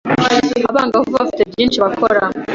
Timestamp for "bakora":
1.83-2.21